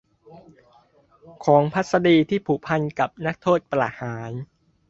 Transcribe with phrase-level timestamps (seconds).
[1.45, 4.31] ของพัศดีที่ผูกพันกับนักโทษประหาร